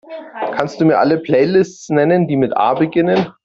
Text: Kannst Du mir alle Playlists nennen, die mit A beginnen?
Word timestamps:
Kannst 0.55 0.81
Du 0.81 0.85
mir 0.85 0.97
alle 0.97 1.19
Playlists 1.19 1.89
nennen, 1.89 2.27
die 2.27 2.35
mit 2.35 2.57
A 2.57 2.73
beginnen? 2.73 3.33